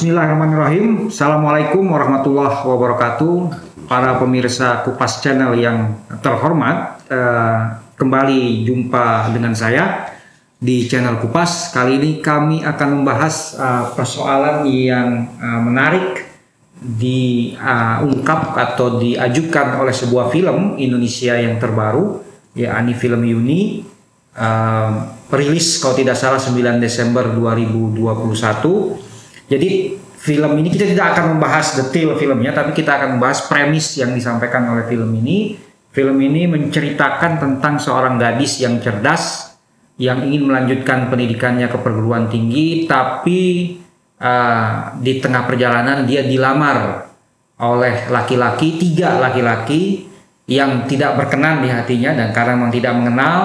Bismillahirrahmanirrahim. 0.00 1.12
Assalamualaikum 1.12 1.84
warahmatullahi 1.92 2.64
wabarakatuh. 2.64 3.52
Para 3.84 4.16
pemirsa 4.16 4.80
Kupas 4.80 5.20
Channel 5.20 5.52
yang 5.60 5.92
terhormat, 6.24 7.04
eh, 7.12 7.76
kembali 8.00 8.64
jumpa 8.64 9.28
dengan 9.28 9.52
saya 9.52 10.08
di 10.56 10.88
channel 10.88 11.20
Kupas. 11.20 11.76
Kali 11.76 12.00
ini 12.00 12.10
kami 12.24 12.64
akan 12.64 12.88
membahas 12.96 13.60
eh, 13.60 13.84
persoalan 13.92 14.64
yang 14.72 15.36
eh, 15.36 15.60
menarik 15.68 16.32
diungkap 16.80 18.56
atau 18.56 18.96
diajukan 18.96 19.84
oleh 19.84 19.92
sebuah 19.92 20.32
film 20.32 20.80
Indonesia 20.80 21.36
yang 21.36 21.60
terbaru, 21.60 22.24
yakni 22.56 22.96
film 22.96 23.20
Yuni. 23.20 23.84
Eh, 24.32 24.90
rilis 25.28 25.76
kalau 25.76 25.92
tidak 25.92 26.16
salah 26.16 26.40
9 26.40 26.80
Desember 26.80 27.28
2021 27.36 29.09
jadi 29.50 29.98
film 30.14 30.52
ini 30.62 30.70
kita 30.70 30.86
tidak 30.94 31.18
akan 31.18 31.34
membahas 31.34 31.74
detail 31.74 32.14
filmnya, 32.14 32.54
tapi 32.54 32.70
kita 32.70 33.02
akan 33.02 33.18
membahas 33.18 33.50
premis 33.50 33.98
yang 33.98 34.14
disampaikan 34.14 34.62
oleh 34.70 34.86
film 34.86 35.10
ini. 35.18 35.58
Film 35.90 36.22
ini 36.22 36.46
menceritakan 36.46 37.42
tentang 37.42 37.82
seorang 37.82 38.14
gadis 38.14 38.62
yang 38.62 38.78
cerdas 38.78 39.50
yang 39.98 40.22
ingin 40.22 40.46
melanjutkan 40.46 41.10
pendidikannya 41.10 41.66
ke 41.66 41.78
perguruan 41.82 42.30
tinggi, 42.30 42.86
tapi 42.86 43.74
uh, 44.22 44.94
di 45.02 45.18
tengah 45.18 45.50
perjalanan 45.50 46.06
dia 46.06 46.22
dilamar 46.22 47.10
oleh 47.58 48.06
laki-laki, 48.06 48.78
tiga 48.78 49.18
laki-laki 49.18 50.06
yang 50.46 50.86
tidak 50.86 51.18
berkenan 51.18 51.58
di 51.58 51.74
hatinya 51.74 52.14
dan 52.14 52.30
karena 52.30 52.54
memang 52.54 52.70
tidak 52.70 52.94
mengenal, 52.94 53.38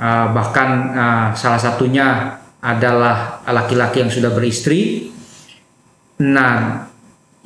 uh, 0.00 0.26
bahkan 0.32 0.68
uh, 0.96 1.26
salah 1.36 1.60
satunya 1.60 2.40
adalah 2.64 3.44
laki-laki 3.44 4.02
yang 4.02 4.10
sudah 4.10 4.32
beristri 4.32 5.14
Nah, 6.18 6.86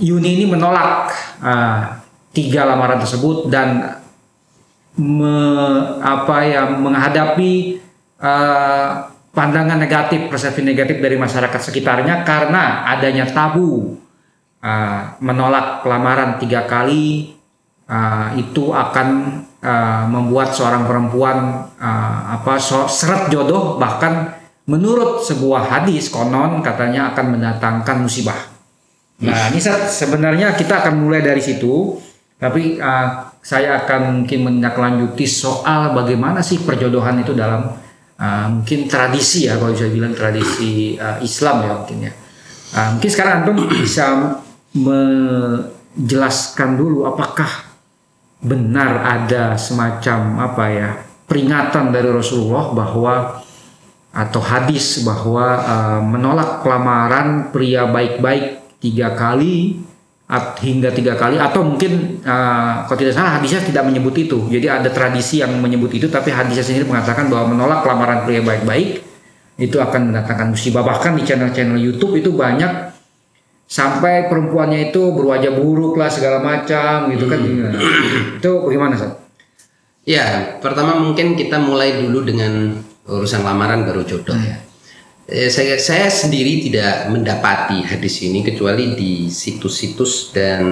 Yuni 0.00 0.40
ini 0.40 0.44
menolak 0.48 1.12
uh, 1.44 2.02
tiga 2.32 2.64
lamaran 2.64 2.98
tersebut 2.98 3.52
dan 3.52 4.00
me, 4.96 5.36
apa 6.00 6.36
ya 6.48 6.62
menghadapi 6.74 7.78
uh, 8.18 8.88
pandangan 9.32 9.80
negatif, 9.80 10.28
persepsi 10.32 10.64
negatif 10.64 11.00
dari 11.00 11.16
masyarakat 11.20 11.60
sekitarnya 11.60 12.24
karena 12.24 12.88
adanya 12.88 13.28
tabu 13.28 14.00
uh, 14.64 15.00
menolak 15.20 15.84
lamaran 15.84 16.40
tiga 16.40 16.64
kali 16.68 17.36
uh, 17.88 18.32
itu 18.36 18.72
akan 18.72 19.08
uh, 19.64 20.04
membuat 20.08 20.52
seorang 20.52 20.84
perempuan 20.84 21.68
uh, 21.80 22.36
apa 22.40 22.60
so, 22.60 22.88
seret 22.88 23.32
jodoh 23.32 23.76
bahkan 23.80 24.40
menurut 24.68 25.24
sebuah 25.24 25.68
hadis 25.68 26.12
konon 26.12 26.60
katanya 26.60 27.12
akan 27.12 27.38
mendatangkan 27.38 27.96
musibah. 28.04 28.51
Nah, 29.22 29.54
ini 29.54 29.62
sebenarnya 29.86 30.58
kita 30.58 30.82
akan 30.82 31.06
mulai 31.06 31.22
dari 31.22 31.38
situ, 31.38 31.94
tapi 32.42 32.82
uh, 32.82 33.30
saya 33.38 33.86
akan 33.86 34.26
mungkin 34.26 34.50
menindaklanjuti 34.50 35.22
soal 35.30 35.94
bagaimana 35.94 36.42
sih 36.42 36.66
perjodohan 36.66 37.22
itu 37.22 37.30
dalam 37.30 37.70
uh, 38.18 38.46
mungkin 38.50 38.90
tradisi 38.90 39.46
ya, 39.46 39.62
kalau 39.62 39.70
bisa 39.70 39.86
bilang 39.94 40.10
tradisi 40.10 40.98
uh, 40.98 41.22
Islam 41.22 41.62
ya 41.62 41.72
mungkin 41.78 42.10
ya. 42.10 42.12
Uh, 42.74 42.98
mungkin 42.98 43.10
sekarang 43.14 43.46
antum 43.46 43.62
bisa 43.70 44.06
menjelaskan 44.74 46.70
dulu 46.74 47.06
apakah 47.06 47.70
benar 48.42 49.06
ada 49.06 49.54
semacam 49.54 50.50
apa 50.50 50.64
ya 50.66 50.98
peringatan 51.30 51.94
dari 51.94 52.10
Rasulullah 52.10 52.74
bahwa 52.74 53.38
atau 54.12 54.44
hadis 54.44 55.06
bahwa 55.06 55.46
uh, 55.62 56.00
menolak 56.02 56.66
lamaran 56.66 57.54
pria 57.54 57.86
baik-baik 57.86 58.61
tiga 58.82 59.14
kali 59.14 59.78
hingga 60.32 60.90
tiga 60.96 61.12
kali 61.12 61.36
atau 61.36 61.60
mungkin 61.60 62.24
uh, 62.24 62.88
kalau 62.88 62.98
tidak 62.98 63.12
salah 63.12 63.36
hadisnya 63.36 63.60
tidak 63.68 63.84
menyebut 63.84 64.16
itu 64.16 64.48
jadi 64.48 64.80
ada 64.80 64.88
tradisi 64.88 65.44
yang 65.44 65.52
menyebut 65.60 65.92
itu 65.92 66.08
tapi 66.08 66.32
hadisnya 66.32 66.64
sendiri 66.64 66.88
mengatakan 66.88 67.28
bahwa 67.28 67.52
menolak 67.52 67.84
lamaran 67.84 68.24
pria 68.24 68.40
baik-baik 68.40 69.04
itu 69.60 69.76
akan 69.76 70.08
mendatangkan 70.08 70.56
musibah 70.56 70.80
bahkan 70.80 71.12
di 71.12 71.22
channel-channel 71.28 71.76
YouTube 71.76 72.16
itu 72.16 72.32
banyak 72.32 72.96
sampai 73.68 74.32
perempuannya 74.32 74.88
itu 74.88 75.12
berwajah 75.12 75.52
buruk 75.52 76.00
lah 76.00 76.08
segala 76.08 76.40
macam 76.40 77.12
gitu 77.12 77.28
kan 77.28 77.38
hmm. 77.40 77.72
itu 78.40 78.50
bagaimana 78.64 78.94
sih? 78.96 79.12
Ya 80.08 80.58
pertama 80.64 80.98
mungkin 80.98 81.36
kita 81.36 81.60
mulai 81.60 82.00
dulu 82.00 82.24
dengan 82.24 82.72
urusan 83.04 83.44
lamaran 83.44 83.84
baru 83.84 84.02
jodoh 84.02 84.34
hmm. 84.34 84.48
ya 84.48 84.56
saya, 85.30 85.78
saya 85.78 86.10
sendiri 86.10 86.66
tidak 86.66 87.06
mendapati 87.08 87.86
hadis 87.86 88.22
ini 88.26 88.42
kecuali 88.42 88.98
di 88.98 89.12
situs-situs 89.30 90.34
dan 90.34 90.62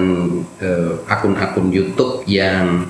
eh, 0.59 0.99
akun-akun 1.07 1.71
YouTube 1.71 2.27
yang 2.27 2.83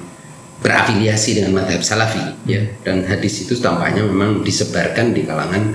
berafiliasi 0.61 1.41
dengan 1.41 1.61
madhab 1.61 1.81
salafi 1.81 2.22
ya. 2.45 2.61
Dan 2.85 3.03
hadis 3.09 3.44
itu 3.44 3.57
tampaknya 3.57 4.05
memang 4.05 4.45
disebarkan 4.45 5.11
di 5.11 5.25
kalangan 5.25 5.73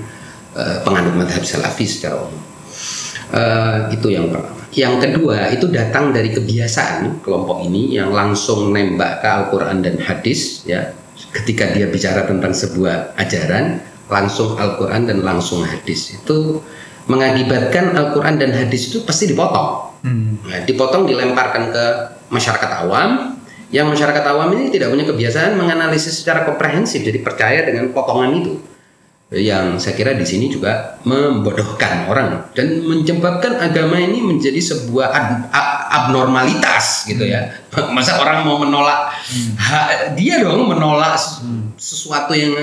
uh, 0.55 0.79
penganut 0.87 1.13
madhab 1.19 1.43
salafi 1.43 1.83
secara 1.83 2.23
umum. 2.23 2.41
Uh, 3.27 3.91
itu 3.91 4.07
yang 4.15 4.31
pertama. 4.31 4.55
Yang 4.71 4.95
kedua 5.03 5.37
itu 5.51 5.65
datang 5.67 6.15
dari 6.15 6.31
kebiasaan 6.31 7.19
kelompok 7.19 7.67
ini 7.67 7.99
yang 7.99 8.15
langsung 8.15 8.71
nembak 8.71 9.19
ke 9.19 9.27
Al-Quran 9.27 9.83
dan 9.83 9.99
hadis 9.99 10.63
ya. 10.63 10.95
Ketika 11.35 11.67
dia 11.75 11.91
bicara 11.91 12.23
tentang 12.23 12.55
sebuah 12.55 13.17
ajaran 13.19 13.83
langsung 14.07 14.55
Al-Quran 14.55 15.07
dan 15.07 15.23
langsung 15.23 15.63
hadis. 15.63 16.15
Itu 16.17 16.63
mengakibatkan 17.07 17.95
Al-Quran 17.95 18.35
dan 18.39 18.51
hadis 18.55 18.91
itu 18.91 19.03
pasti 19.07 19.31
dipotong. 19.31 19.87
Hmm. 19.97 20.37
nah, 20.45 20.61
dipotong 20.63 21.09
dilemparkan 21.09 21.73
ke 21.73 21.85
masyarakat 22.31 22.71
awam. 22.85 23.35
Yang 23.67 23.99
masyarakat 23.99 24.23
awam 24.31 24.55
ini 24.55 24.71
tidak 24.71 24.95
punya 24.95 25.03
kebiasaan 25.03 25.59
menganalisis 25.59 26.23
secara 26.23 26.47
komprehensif 26.47 27.03
jadi 27.03 27.19
percaya 27.19 27.67
dengan 27.67 27.91
potongan 27.91 28.31
itu. 28.39 28.53
Yang 29.27 29.83
saya 29.83 29.93
kira 29.99 30.15
di 30.15 30.23
sini 30.23 30.47
juga 30.47 31.03
membodohkan 31.03 32.07
orang 32.07 32.47
dan 32.55 32.79
menyebabkan 32.79 33.59
agama 33.59 33.99
ini 33.99 34.23
menjadi 34.23 34.55
sebuah 34.55 35.11
ad, 35.11 35.27
abnormalitas 36.07 37.03
gitu 37.11 37.27
ya. 37.27 37.51
Masa 37.91 38.23
orang 38.23 38.47
mau 38.47 38.55
menolak? 38.55 39.11
Hmm. 39.27 39.51
ha, 39.59 39.79
dia 40.15 40.39
dong 40.39 40.71
menolak 40.71 41.19
hmm. 41.19 41.75
sesuatu 41.75 42.31
yang 42.31 42.55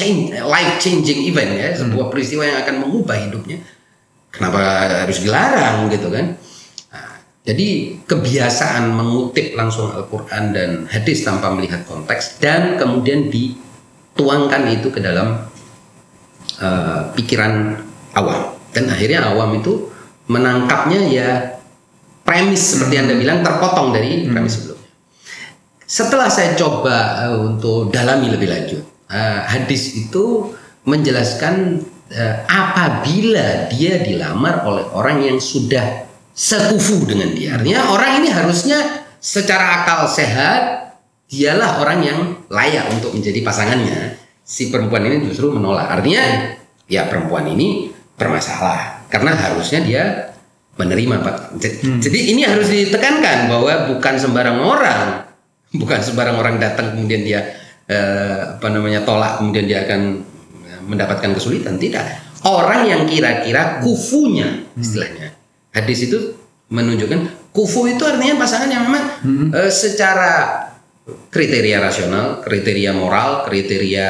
change 0.00 0.32
life 0.32 0.80
changing 0.80 1.28
event 1.28 1.52
ya 1.60 1.68
sebuah 1.76 2.08
hmm. 2.08 2.12
peristiwa 2.16 2.42
yang 2.48 2.58
akan 2.64 2.76
mengubah 2.80 3.16
hidupnya. 3.20 3.60
Kenapa 4.32 4.88
harus 5.04 5.20
dilarang 5.20 5.90
gitu 5.92 6.08
kan? 6.08 6.38
Nah, 6.94 7.12
jadi 7.44 7.98
kebiasaan 8.08 8.94
mengutip 8.94 9.52
langsung 9.52 9.92
Al-Quran 9.92 10.56
dan 10.56 10.70
hadis 10.88 11.26
tanpa 11.26 11.52
melihat 11.52 11.84
konteks 11.84 12.40
dan 12.40 12.80
kemudian 12.80 13.28
dituangkan 13.28 14.70
itu 14.72 14.88
ke 14.88 15.02
dalam 15.04 15.44
uh, 16.62 17.00
pikiran 17.12 17.76
awam. 18.16 18.56
Dan 18.70 18.88
akhirnya 18.88 19.28
awam 19.34 19.58
itu 19.58 19.90
menangkapnya 20.30 21.00
ya 21.10 21.28
premis 22.22 22.78
seperti 22.78 23.02
anda 23.02 23.18
bilang 23.18 23.42
terpotong 23.42 23.92
dari 23.92 24.24
hmm. 24.24 24.30
premis 24.32 24.56
sebelumnya. 24.56 24.88
Setelah 25.90 26.30
saya 26.30 26.54
coba 26.54 27.26
uh, 27.26 27.36
untuk 27.50 27.90
dalami 27.90 28.30
lebih 28.30 28.46
lanjut 28.46 28.89
uh, 29.10 29.40
hadis 29.44 29.98
itu 29.98 30.54
menjelaskan 30.86 31.84
uh, 32.14 32.34
apabila 32.46 33.68
dia 33.68 34.00
dilamar 34.00 34.64
oleh 34.64 34.86
orang 34.94 35.20
yang 35.20 35.38
sudah 35.42 36.06
sekufu 36.32 37.04
dengan 37.04 37.34
dia. 37.34 37.58
Artinya 37.58 37.92
orang 37.92 38.22
ini 38.22 38.28
harusnya 38.32 39.04
secara 39.20 39.84
akal 39.84 40.08
sehat 40.08 40.96
dialah 41.28 41.84
orang 41.84 41.98
yang 42.00 42.18
layak 42.48 42.88
untuk 42.94 43.12
menjadi 43.12 43.44
pasangannya. 43.44 44.16
Si 44.40 44.72
perempuan 44.72 45.06
ini 45.06 45.30
justru 45.30 45.52
menolak. 45.52 46.00
Artinya 46.00 46.56
ya 46.90 47.06
perempuan 47.06 47.46
ini 47.46 47.92
bermasalah 48.18 49.06
karena 49.12 49.36
harusnya 49.36 49.80
dia 49.84 50.04
menerima 50.80 51.16
Pak. 51.20 51.36
Hmm. 51.60 52.00
Jadi 52.00 52.34
ini 52.34 52.42
harus 52.48 52.72
ditekankan 52.72 53.52
bahwa 53.52 53.94
bukan 53.94 54.14
sembarang 54.16 54.58
orang, 54.64 55.28
bukan 55.80 56.00
sembarang 56.00 56.40
orang 56.40 56.56
datang 56.56 56.96
kemudian 56.96 57.22
dia 57.22 57.40
eh, 57.90 58.54
apa 58.54 58.66
namanya 58.70 59.02
tolak 59.02 59.42
kemudian 59.42 59.66
dia 59.66 59.82
akan 59.82 60.22
mendapatkan 60.86 61.34
kesulitan 61.34 61.76
tidak 61.76 62.06
orang 62.46 62.86
yang 62.86 63.02
kira-kira 63.10 63.82
kufunya 63.82 64.62
hmm. 64.62 64.78
istilahnya 64.80 65.34
hadis 65.74 66.06
itu 66.06 66.38
menunjukkan 66.70 67.50
kufu 67.50 67.90
itu 67.90 68.02
artinya 68.06 68.38
pasangan 68.38 68.70
yang 68.70 68.86
memang 68.86 69.04
hmm. 69.26 69.46
eh, 69.50 69.72
secara 69.72 70.70
kriteria 71.30 71.82
rasional, 71.82 72.38
kriteria 72.42 72.92
moral, 72.94 73.42
kriteria 73.46 74.08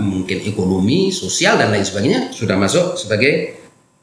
mungkin 0.00 0.42
ekonomi, 0.42 1.14
sosial 1.14 1.54
dan 1.60 1.70
lain 1.70 1.86
sebagainya 1.86 2.34
sudah 2.34 2.56
masuk 2.58 2.98
sebagai 2.98 3.60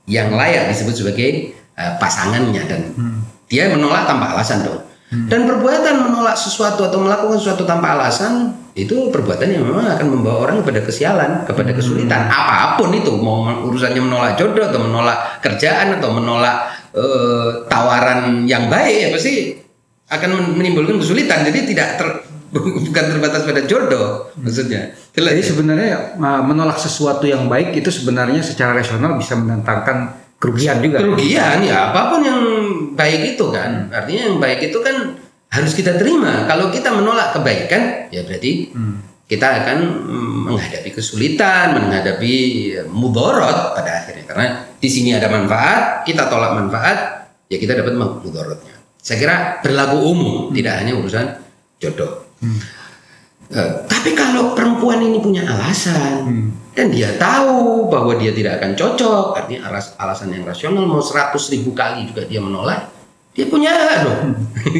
yang 0.08 0.32
layak 0.32 0.72
disebut 0.72 0.96
sebagai 0.96 1.30
uh, 1.76 2.00
pasangannya 2.00 2.64
dan 2.68 2.82
hmm. 2.96 3.20
dia 3.52 3.68
menolak 3.68 4.08
tanpa 4.08 4.36
alasan 4.36 4.64
dong. 4.64 4.82
Hmm. 5.08 5.28
Dan 5.32 5.48
perbuatan 5.48 6.04
menolak 6.04 6.36
sesuatu 6.36 6.84
atau 6.88 7.00
melakukan 7.00 7.40
sesuatu 7.40 7.64
tanpa 7.64 7.96
alasan 7.96 8.56
itu 8.78 9.10
perbuatan 9.10 9.50
yang 9.50 9.66
memang 9.66 9.98
akan 9.98 10.08
membawa 10.14 10.38
orang 10.46 10.62
kepada 10.62 10.86
kesialan, 10.86 11.32
kepada 11.50 11.74
kesulitan. 11.74 12.30
Apa 12.30 12.78
pun 12.78 12.94
itu, 12.94 13.10
mau 13.18 13.50
urusannya 13.66 13.98
menolak 13.98 14.38
jodoh 14.38 14.70
atau 14.70 14.78
menolak 14.86 15.42
kerjaan 15.42 15.98
atau 15.98 16.14
menolak 16.14 16.70
eh, 16.94 17.66
tawaran 17.66 18.46
yang 18.46 18.70
baik, 18.70 18.96
ya 18.96 19.08
pasti 19.10 19.58
akan 20.14 20.54
menimbulkan 20.54 21.02
kesulitan. 21.02 21.42
Jadi 21.50 21.74
tidak 21.74 21.98
ter, 21.98 22.08
bukan 22.86 23.06
terbatas 23.18 23.42
pada 23.50 23.66
jodoh, 23.66 24.30
maksudnya. 24.38 24.94
Jelas 25.18 25.34
Jadi 25.34 25.42
ya? 25.42 25.50
sebenarnya 25.50 25.92
uh, 26.22 26.42
menolak 26.46 26.78
sesuatu 26.78 27.26
yang 27.26 27.50
baik 27.50 27.74
itu 27.74 27.90
sebenarnya 27.90 28.46
secara 28.46 28.78
rasional 28.78 29.18
bisa 29.18 29.34
mendatangkan 29.34 30.28
kerugian 30.38 30.78
juga. 30.86 31.02
kerugian 31.02 31.66
ya 31.66 31.90
apa 31.90 32.14
pun 32.14 32.22
yang 32.22 32.42
baik 32.94 33.38
itu 33.38 33.46
kan 33.50 33.90
artinya 33.90 34.22
yang 34.30 34.38
baik 34.38 34.70
itu 34.70 34.78
kan 34.86 35.18
harus 35.48 35.72
kita 35.74 35.96
terima. 35.96 36.46
Kalau 36.46 36.70
kita 36.70 36.92
menolak 36.92 37.36
kebaikan 37.36 38.12
ya 38.12 38.24
berarti 38.24 38.72
kita 39.28 39.48
akan 39.64 39.78
mm, 40.08 40.38
menghadapi 40.52 40.90
kesulitan 40.96 41.76
menghadapi 41.76 42.36
mudorot 42.92 43.76
pada 43.76 44.04
akhirnya. 44.04 44.26
Karena 44.28 44.48
di 44.80 44.90
sini 44.92 45.16
ada 45.16 45.28
manfaat 45.28 46.08
kita 46.08 46.28
tolak 46.32 46.56
manfaat 46.56 46.98
ya 47.48 47.58
kita 47.60 47.76
dapat 47.76 47.96
mudorotnya. 47.96 48.76
Saya 49.00 49.18
kira 49.20 49.36
berlaku 49.64 49.98
umum 50.04 50.36
tidak 50.52 50.84
hanya 50.84 50.96
urusan 51.00 51.26
jodoh. 51.80 52.28
Eh, 53.48 53.72
tapi 53.88 54.12
kalau 54.12 54.52
perempuan 54.52 55.00
ini 55.00 55.24
punya 55.24 55.48
alasan 55.48 56.52
dan 56.76 56.92
dia 56.92 57.16
tahu 57.16 57.88
bahwa 57.88 58.20
dia 58.20 58.36
tidak 58.36 58.60
akan 58.60 58.76
cocok, 58.76 59.40
artinya 59.40 59.72
alas- 59.72 59.96
alasan 59.96 60.36
yang 60.36 60.44
rasional 60.44 60.84
mau 60.84 61.00
100 61.00 61.40
ribu 61.56 61.72
kali 61.72 62.12
juga 62.12 62.28
dia 62.28 62.44
menolak, 62.44 62.92
dia 63.38 63.46
punya 63.46 63.70
hak 63.70 63.98
dong. 64.10 64.22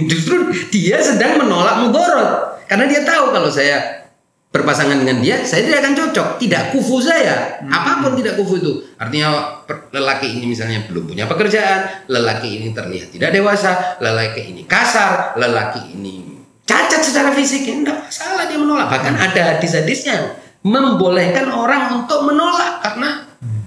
Justru 0.10 0.50
dia 0.74 0.98
sedang 0.98 1.38
menolak 1.38 1.86
mudorot 1.86 2.66
karena 2.66 2.90
dia 2.90 3.06
tahu 3.06 3.30
kalau 3.30 3.48
saya 3.54 4.10
berpasangan 4.48 4.98
dengan 4.98 5.22
dia, 5.22 5.46
saya 5.46 5.70
tidak 5.70 5.86
akan 5.86 5.94
cocok, 5.94 6.28
tidak 6.42 6.74
kufu 6.74 6.98
saya, 6.98 7.62
apa 7.70 8.02
pun 8.02 8.18
tidak 8.18 8.34
kufu 8.42 8.58
itu. 8.58 8.74
Artinya 8.98 9.62
lelaki 9.94 10.34
ini 10.34 10.50
misalnya 10.50 10.82
belum 10.90 11.14
punya 11.14 11.30
pekerjaan, 11.30 12.10
lelaki 12.10 12.58
ini 12.58 12.74
terlihat 12.74 13.14
tidak 13.14 13.30
dewasa, 13.38 14.02
lelaki 14.02 14.50
ini 14.50 14.66
kasar, 14.66 15.38
lelaki 15.38 15.94
ini 15.94 16.38
cacat 16.68 17.00
secara 17.00 17.32
fisik 17.32 17.64
ya 17.64 17.74
enggak 17.80 17.98
masalah 18.04 18.44
dia 18.50 18.60
menolak. 18.60 18.88
Bahkan 18.92 19.14
ada 19.16 19.42
hadis-hadisnya 19.56 20.36
membolehkan 20.68 21.48
orang 21.48 22.04
untuk 22.04 22.28
menolak 22.28 22.84
karena 22.84 23.10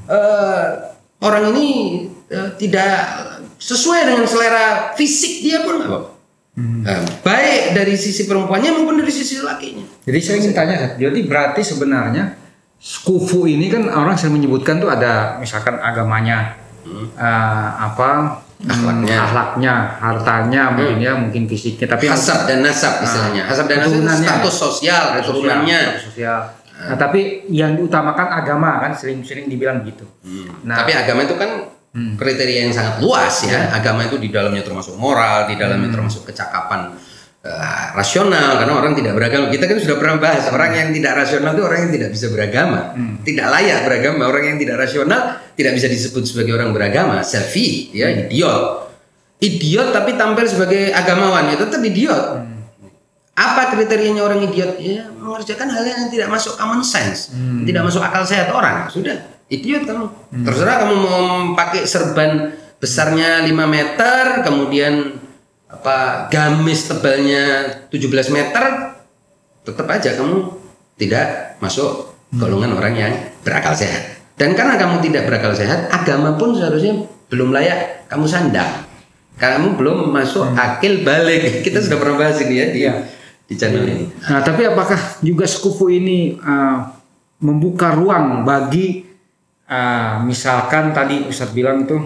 eh, 0.05 0.67
orang 1.25 1.45
ini 1.57 1.69
eh, 2.29 2.51
tidak 2.61 2.93
sesuai 3.61 4.09
dengan 4.09 4.25
selera 4.25 4.97
fisik 4.97 5.45
dia 5.45 5.61
pun 5.61 5.77
nggak 5.79 5.91
apa-apa. 5.93 6.11
Eh, 6.61 7.01
baik 7.25 7.63
dari 7.73 7.95
sisi 7.97 8.29
perempuannya 8.29 8.75
maupun 8.75 9.01
dari 9.01 9.13
sisi 9.13 9.41
lakinya. 9.41 9.85
Jadi 10.05 10.19
saya 10.21 10.37
ingin 10.45 10.53
tanya, 10.53 10.77
jadi 10.97 11.19
berarti 11.25 11.61
sebenarnya 11.65 12.37
kufu 13.05 13.45
ini 13.45 13.69
kan 13.69 13.89
orang 13.89 14.17
sering 14.17 14.41
menyebutkan 14.41 14.81
tuh 14.81 14.89
ada 14.89 15.37
misalkan 15.41 15.77
agamanya, 15.81 16.57
eh, 17.17 17.69
apa 17.77 18.41
Akhlaknya. 18.61 19.17
hmm, 19.17 19.25
akhlaknya, 19.25 19.75
hartanya 20.05 20.63
mungkin 20.77 20.99
ya, 21.01 21.13
mungkin 21.17 21.43
fisiknya, 21.49 21.89
tapi 21.89 22.13
hasab 22.13 22.45
dan 22.45 22.61
nasab 22.61 23.01
istilahnya. 23.01 23.49
Hasab 23.49 23.65
dan 23.65 23.79
nasab 24.05 24.21
status 24.21 24.57
sosial 24.57 25.05
keturunannya. 25.17 25.97
sosial. 25.97 26.61
Nah, 26.81 26.97
tapi 26.97 27.45
yang 27.53 27.77
diutamakan 27.77 28.41
agama 28.41 28.81
kan 28.85 28.93
sering-sering 28.93 29.49
dibilang 29.49 29.81
gitu. 29.85 30.05
Nah, 30.65 30.77
tapi 30.77 30.93
agama 30.93 31.25
itu 31.25 31.37
kan 31.41 31.73
kriteria 31.91 32.71
yang 32.71 32.75
sangat 32.75 33.03
luas 33.03 33.35
ya. 33.47 33.75
Agama 33.75 34.07
itu 34.07 34.17
di 34.19 34.31
dalamnya 34.31 34.63
termasuk 34.63 34.95
moral, 34.95 35.51
di 35.51 35.59
dalamnya 35.59 35.91
termasuk 35.91 36.23
kecakapan 36.23 36.95
eh, 37.43 37.87
rasional 37.99 38.63
karena 38.63 38.75
orang 38.79 38.95
tidak 38.95 39.19
beragama. 39.19 39.51
Kita 39.51 39.65
kan 39.67 39.77
sudah 39.83 39.97
pernah 39.99 40.17
bahas 40.23 40.47
orang 40.55 40.71
yang 40.71 40.89
tidak 40.95 41.13
rasional 41.19 41.51
itu 41.59 41.63
orang 41.67 41.79
yang 41.89 41.93
tidak 41.99 42.11
bisa 42.15 42.27
beragama, 42.31 42.81
tidak 43.27 43.47
layak 43.51 43.79
beragama. 43.87 44.23
Orang 44.31 44.45
yang 44.47 44.59
tidak 44.63 44.77
rasional 44.79 45.21
tidak 45.59 45.73
bisa 45.75 45.87
disebut 45.91 46.23
sebagai 46.25 46.53
orang 46.55 46.71
beragama, 46.71 47.27
selfie, 47.27 47.91
ya 47.91 48.07
idiot. 48.07 48.87
Idiot 49.41 49.97
tapi 49.97 50.21
tampil 50.21 50.47
sebagai 50.47 50.93
agamawan 50.93 51.51
ya 51.51 51.57
tetap 51.59 51.81
idiot. 51.81 52.45
Apa 53.41 53.73
kriterianya 53.73 54.21
orang 54.21 54.45
idiot? 54.45 54.77
Ya 54.77 55.09
mengerjakan 55.09 55.73
hal 55.73 55.85
yang 55.89 56.13
tidak 56.13 56.29
masuk 56.29 56.61
common 56.61 56.85
sense, 56.85 57.33
tidak 57.65 57.83
masuk 57.89 58.05
akal 58.05 58.21
sehat 58.21 58.53
orang. 58.53 58.85
Sudah, 58.93 59.17
idiot 59.51 59.85
kamu. 59.85 60.07
Terserah 60.47 60.77
kamu 60.87 60.95
mau 60.97 61.25
pakai 61.59 61.83
serban 61.85 62.55
besarnya 62.81 63.45
5 63.45 63.51
meter, 63.67 64.47
kemudian 64.47 65.21
apa 65.71 66.27
gamis 66.33 66.89
tebalnya 66.89 67.45
17 67.93 68.35
meter, 68.35 68.65
tetap 69.67 69.87
aja 69.87 70.17
kamu 70.17 70.51
tidak 70.97 71.59
masuk 71.61 72.15
golongan 72.33 72.79
orang 72.79 72.95
yang 72.97 73.13
berakal 73.43 73.75
sehat. 73.75 74.23
Dan 74.39 74.57
karena 74.57 74.81
kamu 74.81 75.05
tidak 75.05 75.29
berakal 75.29 75.53
sehat, 75.53 75.93
agama 75.93 76.39
pun 76.41 76.57
seharusnya 76.57 77.05
belum 77.29 77.53
layak 77.53 78.09
kamu 78.09 78.25
sandang. 78.25 78.89
Kamu 79.37 79.77
belum 79.77 80.09
masuk 80.13 80.57
akil 80.57 81.05
balik. 81.05 81.55
Kita 81.67 81.81
sudah 81.81 81.99
pernah 82.01 82.17
bahas 82.17 82.41
ini 82.41 82.55
ya 82.57 82.67
di, 82.73 82.81
Iya. 82.85 82.93
di 83.49 83.55
channel 83.59 83.85
ini. 83.85 84.05
Nah, 84.31 84.41
tapi 84.41 84.65
apakah 84.65 84.97
juga 85.21 85.45
sekufu 85.45 85.93
ini 85.93 86.39
uh, 86.41 86.87
membuka 87.41 87.93
ruang 87.97 88.45
bagi 88.45 89.10
uh, 89.71 90.19
misalkan 90.27 90.91
tadi 90.91 91.31
Ustadz 91.31 91.55
bilang 91.55 91.87
itu 91.87 91.97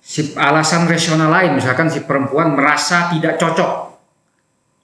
si 0.00 0.32
alasan 0.34 0.88
rasional 0.88 1.28
lain, 1.28 1.60
misalkan 1.60 1.92
si 1.92 2.02
perempuan 2.08 2.56
merasa 2.56 3.12
tidak 3.12 3.36
cocok. 3.36 3.72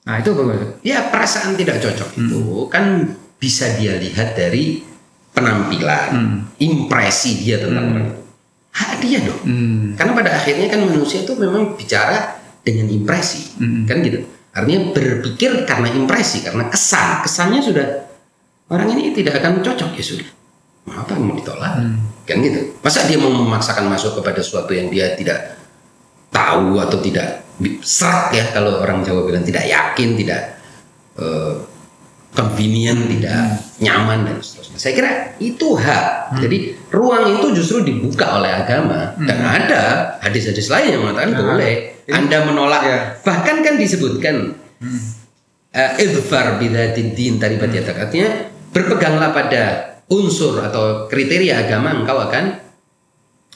Nah, 0.03 0.19
itu 0.19 0.35
bagaimana? 0.35 0.83
Ya 0.85 1.09
perasaan 1.09 1.55
tidak 1.55 1.81
cocok 1.81 2.19
itu 2.19 2.67
kan 2.67 3.17
bisa 3.39 3.71
dia 3.79 3.97
lihat 3.97 4.35
dari 4.35 4.83
penampilan, 5.33 6.43
impresi 6.59 7.39
dia 7.41 7.63
tentang 7.63 7.87
orang 7.89 8.07
itu. 8.11 8.23
Hak 8.73 8.91
dia 8.99 9.19
dong. 9.23 9.43
Karena 9.95 10.13
pada 10.17 10.31
akhirnya 10.35 10.67
kan 10.67 10.81
manusia 10.83 11.23
itu 11.23 11.39
memang 11.39 11.79
bicara 11.79 12.41
dengan 12.67 12.91
impresi, 12.91 13.63
kan 13.87 14.03
gitu. 14.03 14.27
Artinya 14.53 14.91
berpikir 14.91 15.65
karena 15.65 15.89
impresi, 15.95 16.43
karena 16.43 16.67
kesan. 16.67 17.23
Kesannya 17.25 17.61
sudah 17.63 17.87
orang 18.75 18.91
ini 18.99 19.15
tidak 19.15 19.39
akan 19.39 19.63
cocok 19.63 19.95
ya 19.95 20.05
sudah. 20.05 20.29
Mau 20.87 20.99
Apa 20.99 21.15
mau 21.15 21.35
ditolak? 21.39 21.79
Kan 22.27 22.37
gitu. 22.43 22.75
Masa 22.83 23.07
dia 23.07 23.19
mau 23.19 23.31
memaksakan 23.31 23.87
masuk 23.91 24.23
kepada 24.23 24.43
sesuatu 24.43 24.71
yang 24.75 24.91
dia 24.91 25.15
tidak 25.15 25.59
tahu 26.33 26.81
atau 26.81 26.99
tidak 26.99 27.45
serak 27.85 28.33
ya 28.33 28.45
kalau 28.51 28.81
orang 28.81 29.05
Jawa 29.05 29.23
bilang 29.29 29.45
tidak 29.45 29.69
yakin, 29.69 30.19
tidak 30.19 30.59
eh, 31.21 31.55
convenient, 32.33 33.13
tidak 33.13 33.61
nyaman 33.79 34.25
dan 34.25 34.37
seterusnya. 34.41 34.79
Saya 34.81 34.93
kira 34.97 35.11
itu 35.37 35.77
hak. 35.77 36.41
Jadi 36.41 36.59
ruang 36.89 37.39
itu 37.39 37.47
justru 37.53 37.85
dibuka 37.85 38.41
oleh 38.41 38.49
agama 38.49 39.13
dan 39.21 39.39
ada 39.45 39.83
hadis-hadis 40.25 40.73
lain 40.73 40.97
yang 40.97 41.03
mengatakan 41.05 41.37
boleh 41.37 41.75
Anda 42.09 42.39
menolak. 42.49 42.83
Ya. 42.83 42.99
Bahkan 43.21 43.57
kan 43.61 43.75
disebutkan 43.77 44.57
eh, 45.77 45.91
idfar 46.01 46.57
din 46.59 47.37
taribat 47.37 47.71
yadak. 47.71 48.09
Artinya 48.09 48.49
berpeganglah 48.73 49.37
pada 49.37 49.92
unsur 50.13 50.61
atau 50.61 51.09
kriteria 51.09 51.65
agama 51.65 51.97
engkau 51.97 52.21
akan 52.21 52.61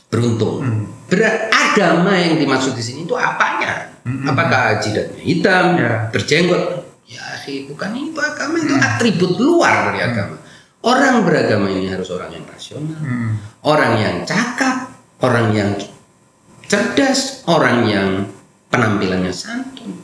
beruntung. 0.09 0.65
Beragama 1.07 2.17
yang 2.17 2.41
dimaksud 2.41 2.73
di 2.73 2.83
sini 2.83 3.05
itu 3.05 3.13
apanya? 3.13 3.93
Apakah 4.25 4.79
jidatnya 4.81 5.21
hitam, 5.21 5.77
Ya. 5.77 6.09
berjenggot? 6.09 6.87
Ya, 7.07 7.23
akhi, 7.39 7.71
bukan 7.71 7.95
itu 7.95 8.19
agama 8.19 8.59
itu 8.59 8.75
atribut 8.75 9.39
luar 9.39 9.91
dari 9.93 10.03
agama. 10.03 10.37
Orang 10.83 11.27
beragama 11.27 11.67
ini 11.71 11.91
harus 11.91 12.11
orang 12.11 12.31
yang 12.31 12.47
rasional, 12.47 13.03
orang 13.63 13.93
yang 13.99 14.17
cakap, 14.23 14.95
orang 15.23 15.51
yang 15.51 15.71
cerdas, 16.67 17.43
orang 17.47 17.87
yang 17.87 18.09
penampilannya 18.71 19.31
santun, 19.31 19.99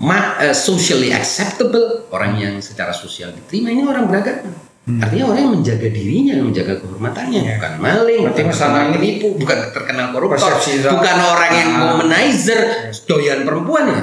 ma- 0.00 0.36
eh, 0.40 0.56
socially 0.56 1.12
acceptable, 1.12 2.08
orang 2.12 2.36
yang 2.36 2.54
secara 2.60 2.92
sosial 2.92 3.32
diterima 3.32 3.68
ini 3.68 3.84
orang 3.84 4.08
beragama. 4.08 4.52
Artinya 4.88 5.24
orang 5.28 5.40
yang 5.44 5.52
menjaga 5.60 5.88
dirinya, 5.92 6.32
menjaga 6.40 6.74
kehormatannya, 6.80 7.40
bukan 7.60 7.74
maling, 7.76 8.22
Berarti 8.24 8.40
bukan 8.40 8.52
masalah 8.56 8.80
ini 8.88 8.92
penipu, 8.96 9.28
bukan 9.36 9.58
terkenal 9.76 10.06
koruptor, 10.16 10.52
bukan 10.96 11.16
orang 11.20 11.52
yang 11.52 11.70
Ah. 11.76 11.82
womanizer, 11.92 12.60
doyan 13.04 13.44
perempuan 13.44 13.84
ya. 13.92 14.00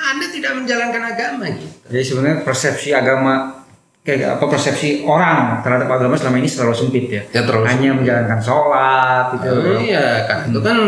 Anda 0.00 0.26
tidak 0.30 0.52
menjalankan 0.62 1.02
agama 1.02 1.44
gitu. 1.50 1.66
Jadi 1.90 2.04
sebenarnya 2.06 2.38
persepsi 2.46 2.94
agama 2.94 3.60
kayak 4.00 4.40
apa 4.40 4.44
persepsi 4.48 5.04
orang 5.04 5.60
terhadap 5.60 5.86
agama 5.92 6.16
selama 6.16 6.40
ini 6.40 6.48
selalu 6.48 6.72
sempit 6.72 7.04
ya. 7.12 7.22
Ya, 7.30 7.40
terlalu 7.44 7.68
Hanya 7.68 7.90
menjalankan 8.00 8.40
sholat 8.40 9.24
gitu. 9.36 9.50
Oh, 9.52 9.76
iya, 9.76 10.24
kan 10.24 10.48
itu 10.48 10.60
kan 10.64 10.78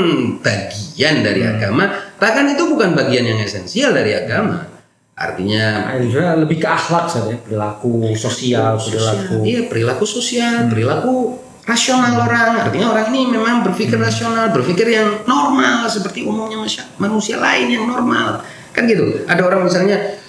bagian 0.40 1.14
dari 1.20 1.42
agama, 1.44 1.92
bahkan 2.16 2.48
itu 2.48 2.62
bukan 2.64 2.96
bagian 2.96 3.28
yang 3.28 3.38
esensial 3.38 3.92
dari 3.92 4.16
agama. 4.16 4.71
Artinya 5.12 5.92
juga 6.00 6.34
lebih 6.34 6.62
ke 6.62 6.68
akhlak 6.68 7.06
saja, 7.06 7.36
perilaku 7.36 8.16
sosial, 8.16 8.80
perilaku. 8.80 9.34
Iya, 9.44 9.60
perilaku 9.68 10.04
sosial, 10.08 10.66
perilaku 10.72 11.36
rasional 11.62 12.16
orang. 12.16 12.64
Artinya 12.64 12.96
orang 12.96 13.12
ini 13.12 13.28
memang 13.28 13.62
berpikir 13.62 14.00
rasional, 14.00 14.50
berpikir 14.50 14.88
yang 14.88 15.22
normal 15.28 15.86
seperti 15.86 16.24
umumnya 16.24 16.58
manusia, 16.58 16.84
manusia 16.96 17.36
lain 17.38 17.68
yang 17.70 17.84
normal. 17.86 18.40
Kan 18.72 18.88
gitu. 18.88 19.28
Ada 19.28 19.42
orang 19.44 19.68
misalnya 19.68 20.22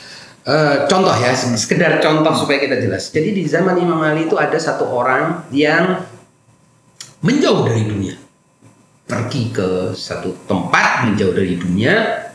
Eh, 0.43 0.77
contoh 0.91 1.15
ya, 1.15 1.31
sekedar 1.31 2.03
contoh 2.03 2.35
supaya 2.35 2.59
kita 2.59 2.75
jelas. 2.75 3.07
Jadi 3.15 3.31
di 3.31 3.47
zaman 3.47 3.79
Imam 3.79 4.03
Ali 4.03 4.27
itu 4.27 4.35
ada 4.35 4.59
satu 4.59 4.83
orang 4.91 5.47
yang 5.55 6.03
menjauh 7.23 7.63
dari 7.63 7.87
dunia, 7.87 8.19
pergi 9.07 9.55
ke 9.55 9.95
satu 9.95 10.35
tempat 10.43 11.07
menjauh 11.07 11.31
dari 11.31 11.55
dunia, 11.55 12.27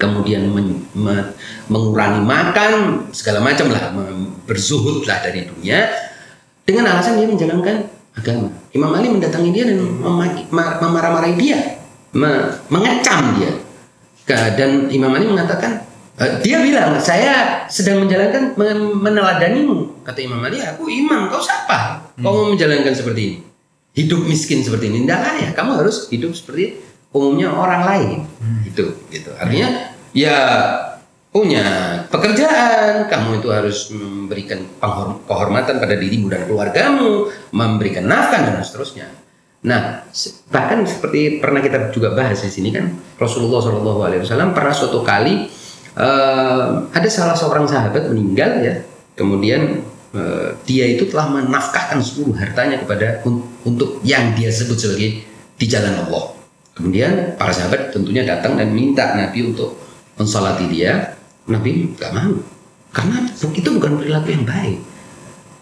kemudian 0.00 0.48
men- 0.48 0.80
me- 0.96 1.36
mengurangi 1.68 2.24
makan 2.24 2.72
segala 3.12 3.44
macam 3.44 3.68
lah, 3.68 3.92
berzuhud 4.48 5.04
lah 5.04 5.20
dari 5.20 5.44
dunia 5.44 5.92
dengan 6.64 6.96
alasan 6.96 7.20
dia 7.20 7.28
menjalankan 7.28 7.84
agama. 8.16 8.48
Imam 8.72 8.90
Ali 8.96 9.12
mendatangi 9.12 9.52
dia 9.52 9.68
dan 9.68 9.78
memaki- 9.84 10.48
memarah-marahi 10.50 11.36
dia, 11.36 11.58
me- 12.16 12.56
mengecam 12.72 13.36
dia. 13.36 13.52
Dan 14.30 14.86
Imam 14.94 15.10
Ali 15.10 15.26
mengatakan, 15.26 15.82
eh, 16.14 16.38
dia 16.38 16.62
bilang, 16.62 16.94
saya 17.02 17.66
sedang 17.66 18.06
menjalankan 18.06 18.54
men- 18.54 18.94
meneladanimu. 19.02 20.06
Kata 20.06 20.22
Imam 20.22 20.38
Ali, 20.46 20.62
aku 20.62 20.86
imam, 20.86 21.26
kau 21.26 21.42
siapa? 21.42 22.08
Kau 22.14 22.30
mau 22.30 22.46
menjalankan 22.54 22.94
seperti 22.94 23.20
ini? 23.26 23.38
Hidup 23.90 24.22
miskin 24.22 24.62
seperti 24.62 24.86
ini, 24.86 25.02
tidak 25.02 25.34
ya. 25.42 25.50
Kamu 25.50 25.82
harus 25.82 26.06
hidup 26.14 26.30
seperti 26.30 26.78
umumnya 27.10 27.50
orang 27.50 27.82
lain. 27.86 28.18
Itu, 28.66 28.94
gitu. 29.10 29.30
Artinya, 29.38 29.94
ya 30.14 30.38
punya 31.30 31.62
pekerjaan, 32.10 33.06
kamu 33.06 33.38
itu 33.38 33.48
harus 33.54 33.94
memberikan 33.94 34.66
penghor- 34.82 35.22
kehormatan 35.30 35.78
pada 35.78 35.94
dirimu 35.94 36.26
dan 36.26 36.42
keluargamu, 36.50 37.30
memberikan 37.54 38.10
nafkah 38.10 38.50
dan 38.50 38.58
seterusnya. 38.66 39.06
Nah, 39.60 40.08
bahkan 40.48 40.82
seperti 40.88 41.38
pernah 41.38 41.60
kita 41.60 41.92
juga 41.92 42.16
bahas 42.16 42.40
di 42.40 42.48
sini 42.48 42.72
kan 42.72 42.96
Rasulullah 43.20 43.60
Shallallahu 43.60 44.00
Alaihi 44.08 44.20
Wasallam 44.24 44.56
pernah 44.56 44.72
suatu 44.72 45.04
kali 45.04 45.52
eh, 46.00 46.66
ada 46.88 47.08
salah 47.12 47.36
seorang 47.36 47.68
sahabat 47.68 48.08
meninggal 48.08 48.64
ya, 48.64 48.80
kemudian 49.20 49.84
eh, 50.16 50.56
dia 50.64 50.88
itu 50.88 51.12
telah 51.12 51.28
menafkahkan 51.28 52.00
seluruh 52.00 52.40
hartanya 52.40 52.80
kepada 52.80 53.20
un- 53.28 53.44
untuk 53.68 54.00
yang 54.00 54.32
dia 54.32 54.48
sebut 54.48 54.80
sebagai 54.80 55.28
di 55.60 55.66
jalan 55.68 56.08
Allah. 56.08 56.39
Kemudian 56.74 57.36
para 57.36 57.52
sahabat 57.52 57.92
tentunya 57.92 58.24
datang 58.24 58.56
dan 58.56 58.72
minta 58.72 59.14
Nabi 59.14 59.52
untuk 59.52 59.76
mensolati 60.16 60.70
dia. 60.70 61.16
Nabi 61.50 61.92
nggak 61.96 62.12
mau 62.14 62.36
karena 62.90 63.22
itu 63.30 63.70
bukan 63.70 64.02
perilaku 64.02 64.28
yang 64.34 64.44
baik. 64.46 64.78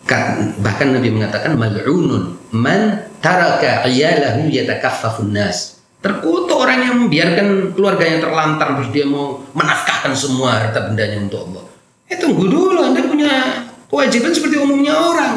Ka- 0.09 0.57
bahkan 0.65 0.97
Nabi 0.97 1.13
mengatakan 1.13 1.57
mal'unun 1.61 2.41
man 2.57 3.05
taraka 3.21 3.85
iyalahu 3.85 4.49
yatakaffafun 4.49 5.37
nas. 5.37 5.81
Terkutuk 5.99 6.55
orang 6.55 6.79
yang 6.87 6.95
membiarkan 7.05 7.75
keluarganya 7.75 8.23
terlantar 8.23 8.79
terus 8.79 8.91
dia 8.95 9.05
mau 9.05 9.43
menafkahkan 9.53 10.15
semua 10.15 10.55
harta 10.55 10.87
bendanya 10.87 11.19
untuk 11.27 11.51
Allah. 11.51 11.65
Eh 12.09 12.17
tunggu 12.17 12.47
dulu, 12.47 12.79
Anda 12.81 13.03
punya 13.05 13.67
kewajiban 13.91 14.31
seperti 14.33 14.57
umumnya 14.63 14.95
orang. 14.95 15.35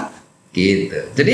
Gitu. 0.54 0.96
Jadi 1.18 1.34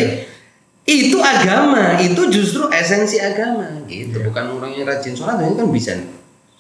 itu 0.87 1.19
agama, 1.19 1.99
itu 1.99 2.21
justru 2.31 2.63
esensi 2.71 3.19
agama 3.19 3.67
gitu. 3.85 4.23
Bukan 4.23 4.55
orang 4.55 4.71
yang 4.71 4.87
rajin 4.87 5.11
sholat 5.11 5.43
itu 5.43 5.59
kan 5.59 5.67
bisa. 5.67 5.91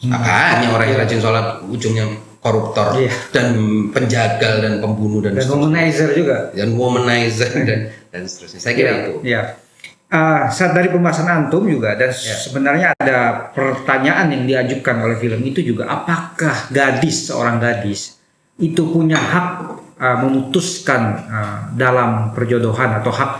Makanya 0.03 0.67
orang 0.69 0.87
yang 0.91 0.99
rajin 0.99 1.19
sholat 1.19 1.63
ujungnya 1.65 2.05
koruptor 2.37 2.93
Iya. 2.93 3.11
dan 3.33 3.55
penjagal 3.89 4.53
dan 4.61 4.73
pembunuh 4.77 5.23
dan, 5.23 5.33
Dan 5.33 5.47
womanizer 5.47 6.11
juga. 6.13 6.51
dan 6.53 6.69
womanizer 6.75 7.49
dan 7.65 7.79
dan 8.11 8.21
seterusnya. 8.23 8.59
Saya 8.61 8.73
kira 8.75 8.89
Iya, 8.89 8.99
itu. 9.01 9.11
Iya. 9.23 9.41
Ah, 10.07 10.47
saat 10.47 10.71
dari 10.71 10.87
pembahasan 10.87 11.27
antum 11.27 11.67
juga 11.67 11.91
dan 11.95 12.07
sebenarnya 12.15 12.95
ada 12.95 13.51
pertanyaan 13.51 14.31
yang 14.31 14.43
diajukan 14.45 15.03
oleh 15.03 15.19
film 15.19 15.43
itu 15.43 15.59
juga 15.59 15.83
apakah 15.83 16.71
gadis 16.71 17.27
seorang 17.27 17.59
gadis 17.59 18.15
itu 18.55 18.87
punya 18.87 19.19
hak 19.19 19.47
ah, 19.99 20.17
memutuskan 20.23 21.01
ah, 21.27 21.57
dalam 21.75 22.31
perjodohan 22.31 23.03
atau 23.03 23.11
hak 23.11 23.31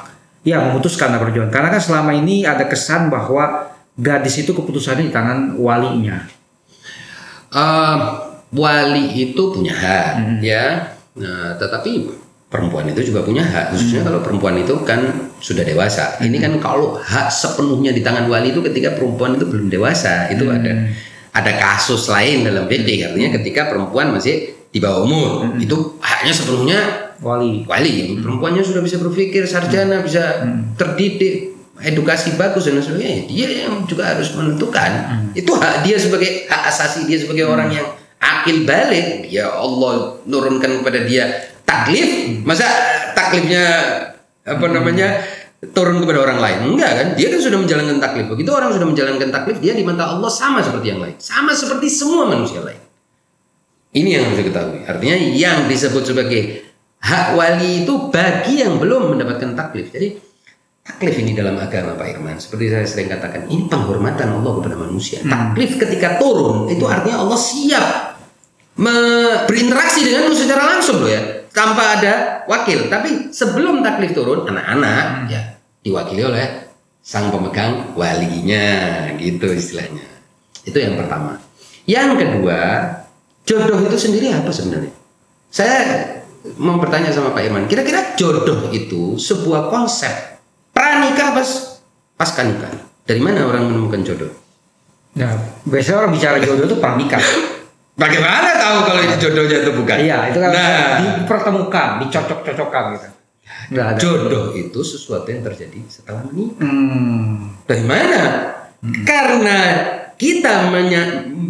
ya 0.46 0.62
memutuskan 0.62 1.14
dalam 1.14 1.28
perjodohan 1.28 1.54
karena 1.54 1.70
kan 1.74 1.82
selama 1.82 2.12
ini 2.14 2.46
ada 2.46 2.66
kesan 2.70 3.10
bahwa 3.10 3.74
gadis 3.98 4.46
itu 4.46 4.54
keputusannya 4.54 5.10
di 5.10 5.14
tangan 5.14 5.58
walinya. 5.58 6.22
Eh, 7.50 7.98
wali 8.54 9.06
itu 9.18 9.42
punya 9.50 9.74
hak, 9.74 10.44
ya. 10.46 10.94
Nah, 11.18 11.58
tetapi 11.58 12.06
perempuan 12.48 12.86
itu 12.88 13.12
juga 13.12 13.26
punya 13.26 13.42
hak, 13.44 13.74
khususnya 13.74 14.06
kalau 14.06 14.22
perempuan 14.22 14.56
itu 14.62 14.78
kan 14.86 15.32
sudah 15.42 15.66
dewasa. 15.66 16.22
Ini 16.22 16.38
kan 16.38 16.54
kalau 16.62 16.96
hak 17.02 17.28
sepenuhnya 17.34 17.92
di 17.92 18.06
tangan 18.06 18.30
wali 18.30 18.54
itu 18.54 18.62
ketika 18.62 18.94
perempuan 18.94 19.36
itu 19.36 19.50
belum 19.50 19.68
dewasa, 19.74 20.30
itu 20.30 20.46
ada 20.48 20.94
ada 21.34 21.52
kasus 21.58 22.08
lain 22.08 22.46
dalam 22.46 22.70
fikih. 22.70 23.12
Artinya 23.12 23.30
ketika 23.42 23.68
perempuan 23.68 24.14
masih 24.14 24.54
di 24.70 24.78
bawah 24.78 25.08
umur, 25.08 25.58
itu 25.58 25.98
haknya 26.04 26.34
sepenuhnya 26.36 26.80
Wali. 27.22 27.66
wali. 27.66 28.18
Perempuannya 28.22 28.62
sudah 28.62 28.82
bisa 28.86 29.02
berpikir 29.02 29.44
sarjana 29.50 30.06
bisa 30.06 30.46
terdidik 30.78 31.58
edukasi 31.82 32.34
bagus 32.38 32.66
dan 32.66 32.82
sebagainya. 32.82 33.30
Dia 33.30 33.48
yang 33.66 33.86
juga 33.86 34.14
harus 34.14 34.34
menentukan. 34.34 34.92
Itu 35.38 35.58
hak 35.58 35.86
dia 35.86 35.98
sebagai 35.98 36.50
hak 36.50 36.62
asasi 36.74 37.06
dia 37.06 37.18
sebagai 37.22 37.46
orang 37.46 37.70
yang 37.74 37.88
akil 38.18 38.66
balik. 38.66 39.30
Ya 39.30 39.50
Allah 39.50 40.22
nurunkan 40.26 40.82
kepada 40.82 41.06
dia 41.06 41.54
taklif. 41.66 42.42
Masa 42.46 42.66
taklifnya 43.14 43.64
apa 44.48 44.66
namanya 44.70 45.22
turun 45.74 46.02
kepada 46.02 46.22
orang 46.26 46.40
lain? 46.42 46.58
Enggak 46.74 46.92
kan? 46.98 47.08
Dia 47.18 47.28
kan 47.34 47.40
sudah 47.42 47.60
menjalankan 47.62 47.98
taklif. 48.02 48.26
Begitu 48.30 48.50
orang 48.54 48.74
sudah 48.74 48.88
menjalankan 48.90 49.30
taklif 49.30 49.58
dia 49.62 49.74
di 49.78 49.86
mata 49.86 50.10
Allah 50.10 50.30
sama 50.30 50.62
seperti 50.62 50.94
yang 50.94 51.02
lain. 51.02 51.18
Sama 51.22 51.54
seperti 51.54 51.90
semua 51.90 52.26
manusia 52.26 52.62
lain. 52.62 52.82
Ini 53.98 54.10
yang 54.20 54.24
harus 54.30 54.38
diketahui. 54.46 54.86
Artinya 54.86 55.16
yang 55.18 55.58
disebut 55.66 56.04
sebagai 56.06 56.67
hak 57.08 57.40
wali 57.40 57.88
itu 57.88 58.12
bagi 58.12 58.60
yang 58.60 58.76
belum 58.76 59.16
mendapatkan 59.16 59.56
taklif. 59.56 59.96
Jadi 59.96 60.20
taklif 60.84 61.16
ini 61.24 61.32
dalam 61.32 61.56
agama 61.56 61.96
Pak 61.96 62.08
Irman, 62.12 62.36
seperti 62.36 62.68
saya 62.68 62.84
sering 62.84 63.08
katakan, 63.08 63.48
ini 63.48 63.72
penghormatan 63.72 64.36
Allah 64.36 64.52
kepada 64.60 64.76
manusia. 64.76 65.24
Taklif 65.24 65.80
ketika 65.80 66.20
turun 66.20 66.68
itu 66.68 66.84
artinya 66.84 67.24
Allah 67.24 67.40
siap 67.40 67.88
berinteraksi 69.48 70.06
denganmu 70.06 70.36
secara 70.36 70.76
langsung 70.76 71.02
loh 71.02 71.10
ya, 71.10 71.48
tanpa 71.56 71.98
ada 71.98 72.14
wakil. 72.46 72.92
Tapi 72.92 73.32
sebelum 73.32 73.80
taklif 73.82 74.12
turun, 74.12 74.44
anak-anak 74.44 75.32
ya 75.32 75.42
diwakili 75.82 76.28
oleh 76.28 76.46
sang 77.00 77.32
pemegang 77.32 77.96
walinya, 77.96 78.68
gitu 79.16 79.48
istilahnya. 79.48 80.04
Itu 80.68 80.76
yang 80.76 81.00
pertama. 81.00 81.40
Yang 81.88 82.20
kedua, 82.20 82.60
jodoh 83.48 83.80
itu 83.88 83.96
sendiri 83.96 84.36
apa 84.36 84.52
sebenarnya? 84.52 84.92
Saya 85.48 85.80
mau 86.56 86.80
bertanya 86.80 87.12
sama 87.12 87.36
Pak 87.36 87.44
Irman, 87.44 87.68
kira-kira 87.68 88.16
jodoh 88.16 88.72
itu 88.72 89.20
sebuah 89.20 89.68
konsep 89.68 90.40
pranikah 90.72 91.36
pas 91.36 91.50
pasca 92.16 92.48
nikah. 92.48 92.72
Dari 93.08 93.20
mana 93.20 93.48
orang 93.48 93.68
menemukan 93.72 94.04
jodoh? 94.04 94.32
Nah, 95.18 95.32
biasanya 95.68 96.06
orang 96.06 96.12
bicara 96.16 96.38
jodoh 96.40 96.66
itu 96.68 96.78
pernikah. 96.80 97.24
Bagaimana 98.02 98.54
tahu 98.54 98.78
kalau 98.86 99.02
itu 99.02 99.16
jodohnya 99.26 99.58
itu 99.66 99.72
bukan? 99.74 99.98
Iya, 99.98 100.18
itu 100.30 100.38
kan 100.38 100.50
Nah, 100.54 100.90
dipertemukan, 101.02 101.90
dicocok-cocokkan 102.06 102.84
gitu. 102.94 103.08
Ada. 103.74 103.98
jodoh 104.00 104.54
itu 104.54 104.80
sesuatu 104.84 105.28
yang 105.28 105.42
terjadi 105.42 105.80
setelah 105.90 106.22
menikah. 106.30 106.68
Hmm. 106.68 107.58
Dari 107.66 107.84
mana? 107.84 108.22
Karena 109.04 109.60
kita 110.18 110.70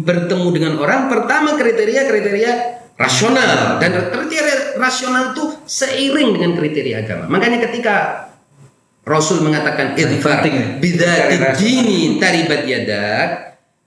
bertemu 0.04 0.48
dengan 0.52 0.72
orang 0.80 1.12
pertama 1.12 1.56
kriteria-kriteria 1.56 2.52
rasional. 2.98 3.78
Dan 3.78 4.10
kriteria 4.10 4.76
rasional 4.76 5.32
itu 5.32 5.44
seiring 5.64 6.34
dengan 6.34 6.58
kriteria 6.58 7.06
agama. 7.06 7.24
Makanya 7.30 7.62
ketika 7.70 8.26
Rasul 9.08 9.40
mengatakan 9.40 9.96
idfar 9.96 10.44
penting 10.44 10.54
nih. 10.60 10.68
bidati 10.84 11.34
Kriteria 11.40 11.56
dini 11.56 12.00
taribat 12.20 12.62
yadak 12.68 13.28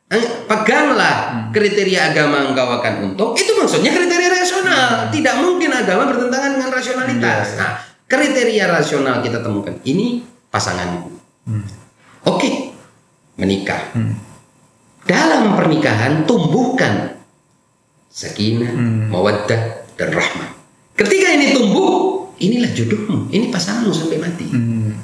eh, 0.10 0.26
peganglah 0.50 1.46
kriteria 1.54 2.16
agama 2.16 2.50
engkau 2.50 2.82
akan 2.82 2.94
untung. 3.14 3.32
Itu 3.38 3.54
maksudnya 3.54 3.94
kriteria 3.94 4.32
rasional. 4.34 5.14
Tidak 5.14 5.36
mungkin 5.46 5.70
agama 5.70 6.10
bertentangan 6.10 6.58
dengan 6.58 6.70
rasionalitas. 6.74 7.62
Nah 7.62 7.72
kriteria 8.10 8.66
rasional 8.66 9.22
kita 9.22 9.46
temukan. 9.46 9.78
Ini 9.86 10.26
pasangan. 10.50 11.06
Oke. 12.26 12.74
Menikah. 13.38 13.94
Dalam 15.06 15.58
pernikahan 15.58 16.26
tumbuhkan 16.30 17.21
sakinah 18.12 18.72
mawaddah 19.08 19.62
dan 19.96 20.10
rahmah 20.12 20.50
ketika 20.94 21.28
ini 21.32 21.56
tumbuh 21.56 21.92
inilah 22.38 22.72
jodohmu 22.72 23.32
ini 23.32 23.48
pasanganmu 23.48 23.90
sampai 23.90 24.20
mati 24.20 24.46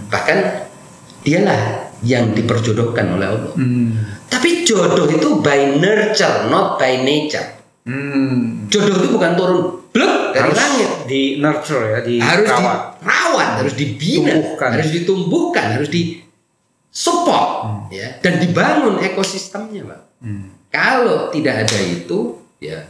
bahkan 0.07 0.67
dialah 1.23 1.87
yang 2.03 2.31
diperjodohkan 2.31 3.09
oleh 3.09 3.27
Allah 3.27 3.53
Hmm. 3.55 3.97
tapi 4.27 4.61
jodoh 4.61 5.07
itu 5.07 5.39
by 5.39 5.75
nurture 5.75 6.45
not 6.47 6.77
by 6.77 7.01
nature 7.01 7.55
Hmm. 7.87 8.67
jodoh 8.67 8.93
itu 8.93 9.07
bukan 9.09 9.31
turun 9.33 9.59
blek 9.89 10.35
dari 10.35 10.43
harus 10.43 10.57
langit 10.59 10.91
di 11.07 11.21
nurture 11.39 11.83
ya, 11.87 11.99
di 12.03 12.19
harus 12.19 12.45
rawat. 12.45 12.99
dirawat, 12.99 13.49
harus 13.63 13.73
dibina, 13.73 14.29
Tumbuhkan. 14.35 14.69
harus 14.75 14.89
ditumbuhkan, 14.91 15.65
harus 15.73 15.89
di 15.89 16.01
support, 16.91 17.49
ya, 17.89 18.19
dan 18.19 18.37
dibangun 18.37 18.99
ekosistemnya, 18.99 19.87
pak. 19.87 20.01
Hmm. 20.21 20.51
Kalau 20.67 21.31
tidak 21.31 21.65
ada 21.65 21.77
itu, 21.79 22.37
ya 22.59 22.83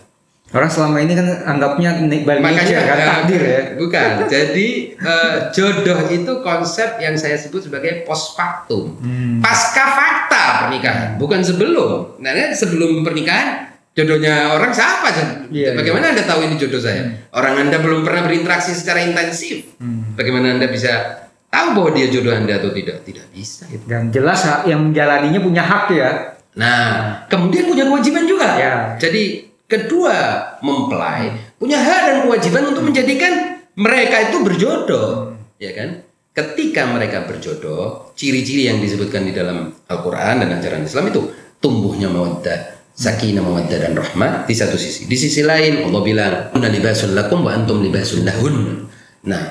Orang 0.48 0.72
selama 0.72 1.04
ini 1.04 1.12
kan 1.12 1.28
anggapnya 1.44 2.00
by 2.24 2.40
Makanya 2.40 2.80
kan 2.88 2.98
eh, 2.98 3.08
takdir 3.12 3.42
ya. 3.44 3.62
Bukan. 3.76 4.10
Jadi 4.34 4.68
eh, 4.96 5.36
jodoh 5.52 6.00
itu 6.08 6.32
konsep 6.40 7.04
yang 7.04 7.20
saya 7.20 7.36
sebut 7.36 7.68
sebagai 7.68 8.08
post 8.08 8.40
factum. 8.40 8.96
Hmm. 9.04 9.44
Pasca 9.44 9.84
fakta 9.84 10.44
pernikahan, 10.68 11.20
bukan 11.20 11.44
sebelum. 11.44 12.16
Nah, 12.24 12.32
ini 12.32 12.56
sebelum 12.56 13.04
pernikahan 13.04 13.76
jodohnya 13.92 14.56
orang 14.56 14.72
siapa? 14.72 15.12
Iya, 15.52 15.76
Bagaimana 15.76 16.16
Anda 16.16 16.24
tahu 16.24 16.48
ini 16.48 16.56
jodoh 16.56 16.80
saya? 16.80 17.28
Orang 17.36 17.68
Anda 17.68 17.84
belum 17.84 18.08
pernah 18.08 18.24
berinteraksi 18.24 18.72
secara 18.72 19.04
intensif. 19.04 19.76
Hmm. 19.84 20.16
Bagaimana 20.16 20.56
Anda 20.56 20.72
bisa 20.72 21.28
tahu 21.52 21.76
bahwa 21.76 21.92
dia 21.92 22.08
jodoh 22.08 22.32
Anda 22.32 22.64
atau 22.64 22.72
tidak? 22.72 23.04
Tidak 23.04 23.36
bisa. 23.36 23.68
gitu. 23.68 23.84
Dan 23.84 24.16
jelas 24.16 24.48
yang 24.64 24.80
menjalaninya 24.80 25.44
punya 25.44 25.60
hak 25.66 25.92
ya. 25.92 26.40
Nah, 26.56 27.22
kemudian 27.28 27.68
punya 27.68 27.84
kewajiban 27.84 28.24
juga. 28.24 28.56
Ya. 28.56 28.74
Jadi 28.96 29.47
kedua 29.68 30.16
mempelai 30.64 31.56
punya 31.60 31.78
hak 31.78 32.02
dan 32.08 32.18
kewajiban 32.24 32.64
untuk 32.72 32.88
menjadikan 32.88 33.62
mereka 33.78 34.32
itu 34.32 34.42
berjodoh, 34.42 35.38
ya 35.62 35.72
kan? 35.78 36.02
Ketika 36.34 36.90
mereka 36.90 37.26
berjodoh, 37.30 38.14
ciri-ciri 38.18 38.70
yang 38.70 38.82
disebutkan 38.82 39.26
di 39.26 39.34
dalam 39.34 39.74
Al-Qur'an 39.90 40.42
dan 40.42 40.50
ajaran 40.58 40.86
Islam 40.86 41.10
itu 41.14 41.22
tumbuhnya 41.62 42.10
mawaddah, 42.10 42.94
sakinah 42.94 43.42
mawaddah 43.42 43.78
dan 43.78 43.94
rahmat 43.94 44.46
di 44.50 44.54
satu 44.54 44.78
sisi. 44.78 45.06
Di 45.10 45.18
sisi 45.18 45.42
lain 45.42 45.86
Allah 45.86 46.02
bilang, 46.02 46.34
"Kunna 46.54 46.70
libasul 46.70 47.14
lakum 47.14 47.46
wa 47.46 47.54
antum 47.54 47.82
libasul 47.82 48.22
lahun." 48.22 48.86
Nah, 49.26 49.44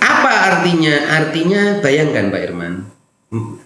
apa 0.00 0.32
artinya? 0.52 1.16
Artinya 1.16 1.80
bayangkan 1.80 2.28
Pak 2.28 2.40
Irman. 2.44 2.74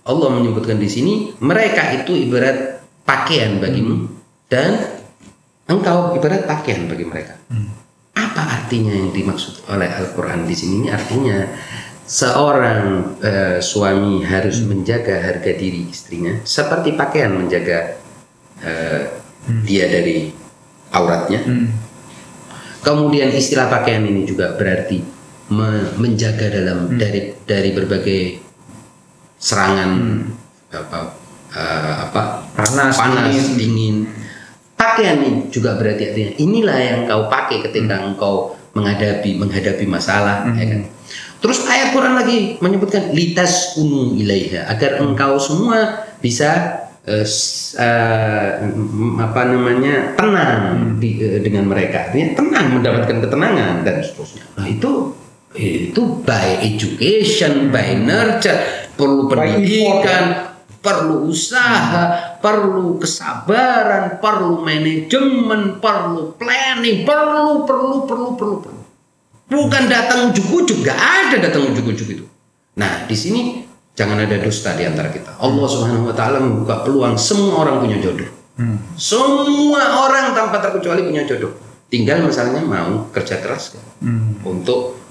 Allah 0.04 0.28
menyebutkan 0.34 0.76
di 0.78 0.86
sini 0.90 1.14
mereka 1.40 1.88
itu 1.98 2.14
ibarat 2.14 2.84
pakaian 3.02 3.58
bagimu 3.58 4.06
dan 4.46 5.03
engkau 5.68 6.16
ibarat 6.16 6.44
pakaian 6.44 6.84
bagi 6.88 7.04
mereka. 7.08 7.34
Apa 8.14 8.42
artinya 8.62 8.94
yang 8.94 9.10
dimaksud 9.10 9.66
oleh 9.68 9.90
Al-Qur'an 9.90 10.46
di 10.46 10.54
sini? 10.54 10.86
Ini 10.86 10.88
artinya 10.94 11.38
seorang 12.04 12.82
eh, 13.24 13.58
suami 13.64 14.20
harus 14.28 14.60
menjaga 14.62 15.24
harga 15.24 15.52
diri 15.56 15.88
istrinya 15.88 16.36
seperti 16.44 16.92
pakaian 16.94 17.32
menjaga 17.32 17.96
eh, 18.60 19.02
dia 19.64 19.88
dari 19.88 20.28
auratnya. 20.92 21.40
Hmm. 21.42 21.68
Kemudian 22.84 23.32
istilah 23.32 23.72
pakaian 23.72 24.04
ini 24.04 24.28
juga 24.28 24.52
berarti 24.54 25.00
me- 25.48 25.92
menjaga 25.96 26.52
dalam 26.52 26.94
dari 27.00 27.32
dari 27.48 27.72
berbagai 27.72 28.22
serangan 29.40 29.90
apa 30.70 30.98
eh, 31.56 31.94
apa 32.04 32.22
Panas, 32.54 32.94
panas 32.94 33.32
dingin. 33.32 33.56
dingin. 33.58 33.96
Pakaian 34.74 35.22
ini 35.22 35.40
juga 35.48 35.78
berarti 35.78 36.10
artinya 36.10 36.32
inilah 36.36 36.78
yang 36.78 37.00
kau 37.06 37.30
pakai 37.30 37.62
ketika 37.62 38.02
engkau 38.02 38.58
menghadapi 38.74 39.38
menghadapi 39.38 39.86
masalah, 39.86 40.46
ya 40.50 40.66
kan? 40.66 40.82
Terus 41.38 41.62
ayat 41.68 41.92
Quran 41.92 42.16
lagi 42.16 42.56
menyebutkan 42.58 43.12
litas 43.12 43.76
kunu 43.76 44.16
ilaiha 44.18 44.66
agar 44.66 44.98
engkau 44.98 45.36
semua 45.38 46.08
bisa 46.18 46.80
eh, 47.04 47.28
m- 48.64 49.20
apa 49.20 49.44
namanya 49.44 50.16
tenang 50.16 50.96
di- 50.96 51.20
eh, 51.20 51.38
dengan 51.38 51.68
mereka, 51.68 52.08
artinya 52.08 52.32
tenang 52.32 52.80
mendapatkan 52.80 53.16
ketenangan 53.28 53.84
dan 53.84 54.00
seterusnya. 54.00 54.42
Nah 54.56 54.66
itu 54.66 55.12
itu 55.54 56.02
by 56.24 56.64
education, 56.64 57.68
by 57.70 57.94
nurture, 57.94 58.88
perlu 58.96 59.28
effort, 59.28 59.36
pendidikan, 59.36 60.24
perlu 60.84 61.32
usaha, 61.32 62.36
perlu 62.44 63.00
kesabaran, 63.00 64.20
perlu 64.20 64.60
manajemen, 64.60 65.80
perlu 65.80 66.36
planning, 66.36 67.08
perlu 67.08 67.64
perlu 67.64 67.96
perlu 68.04 68.28
perlu 68.36 68.56
perlu. 68.60 68.82
Bukan 69.48 69.88
datang 69.88 70.28
ujuk-ujuk, 70.28 70.84
gak 70.84 71.00
ada 71.00 71.36
datang 71.40 71.72
ujuk-ujuk 71.72 72.08
itu. 72.12 72.24
Nah, 72.76 73.08
di 73.08 73.16
sini 73.16 73.64
jangan 73.96 74.20
ada 74.20 74.36
dusta 74.44 74.76
di 74.76 74.84
antara 74.84 75.08
kita. 75.08 75.40
Allah 75.40 75.64
Subhanahu 75.64 76.12
wa 76.12 76.14
taala 76.14 76.44
membuka 76.44 76.84
peluang 76.84 77.16
semua 77.16 77.64
orang 77.64 77.80
punya 77.80 77.96
jodoh. 78.04 78.28
Semua 78.94 80.06
orang 80.06 80.36
tanpa 80.36 80.60
terkecuali 80.62 81.02
punya 81.08 81.24
jodoh. 81.24 81.56
Tinggal 81.88 82.26
masalahnya 82.26 82.62
mau 82.66 83.06
kerja 83.14 83.38
keras 83.38 83.78
kan? 83.78 83.84
untuk 84.42 85.03